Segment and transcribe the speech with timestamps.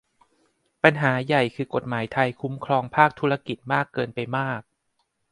[0.83, 4.61] ปัญหาใหญ่คือกฏหมายไทยคุ้มครองภาคธุรกิจมากเกินไปมาก